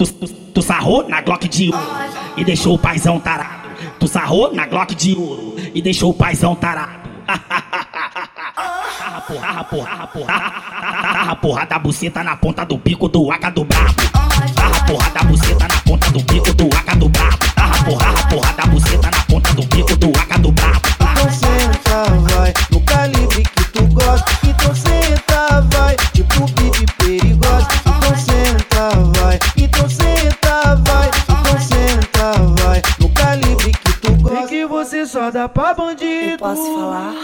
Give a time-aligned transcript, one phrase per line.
[0.00, 1.82] Tu, tu, tu sarrou na Glock de ouro
[2.36, 3.68] e deixou o paizão tarado.
[3.98, 7.10] Tu sarrou na Glock de ouro e deixou o paizão tarado.
[7.26, 10.52] Tarra porra, porra, porra,
[11.02, 14.00] tarra porra da buceta na ponta do bico do aca do brabo.
[14.54, 16.37] Tarra porra da buceta na ponta do bico
[34.88, 36.38] você só dá pra bandido.
[36.38, 37.14] Posso falar?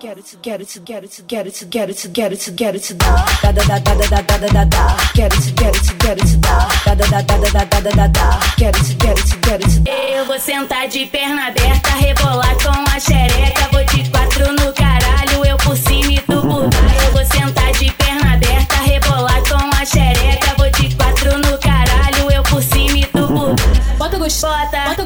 [0.00, 3.24] Quero te, quero te, quero te, quero te, quero te, quero te, quero te dar.
[3.40, 4.96] Da da da da da da da da da.
[5.14, 6.68] Quero te, quero te, quero te dar.
[6.84, 8.40] Da da da da da da da da da.
[8.56, 9.92] Quero te, quero te, quero te dar.
[9.92, 13.68] Eu vou sentar de perna aberta, rebolar com a xereca.
[13.70, 17.06] Vou de quatro no caralho, eu por cima e tu por baixo.
[17.06, 20.54] Eu vou sentar de perna aberta, rebolar com a xereca.
[20.56, 23.94] Vou de quatro no caralho, eu por cima e tu por baixo.
[23.96, 24.18] Bota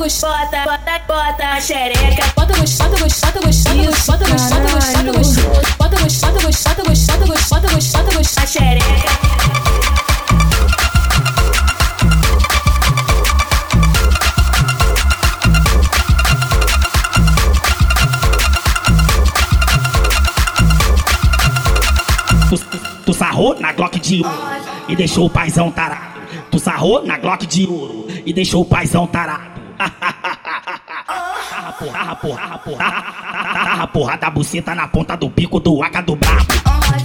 [0.08, 2.32] gospota, bota bota, bota a xereca.
[2.34, 7.34] Bota gospota, bota gospota, bota gospota, bota gospota, bota gospota, bota gospota, bota gospota, bota
[7.34, 9.08] gospota, bota gospota, a xereca.
[22.48, 24.38] Tu, tu, tu sarrou na Glock de ouro
[24.88, 26.18] e deixou o paizão tarado.
[26.50, 29.57] Tu sarrou na Glock de ouro e deixou o paizão tarado.
[29.78, 32.90] Tarra porra, porra, porra,
[33.54, 36.46] tarra porra da buceta na ponta do bico do aca do brabo.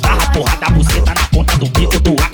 [0.02, 2.32] Tarra porra da buceta na ponta do bico do aca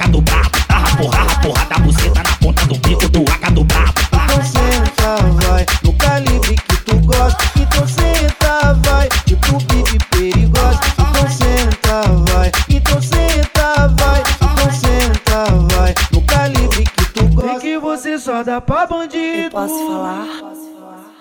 [17.89, 19.49] você só dá pra bandido.
[19.49, 20.27] Posso falar?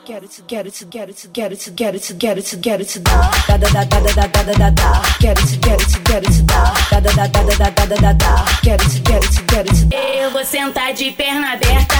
[0.05, 3.30] Quero te, quero te, quero te, quero te, quero te, quero te, quero te dar.
[3.47, 5.02] Da da da da da da da da da.
[5.18, 6.73] Quero te, quero te, quero te dar.
[6.90, 8.45] Da da da da da da da da da.
[8.62, 9.98] Quero te, quero te, quero te dar.
[9.98, 11.95] Eu vou sentar de perna aberta,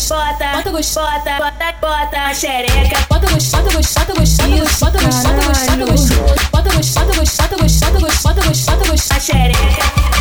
[0.00, 3.06] gostota, bota gostota, bota, bota a xereca.
[3.08, 6.48] Bota gostota, gostota, gostota, bota gostota, gostota, gostota.
[6.50, 10.19] Bota gostota, gostota, bota gostota, gostota, gostota a xereca.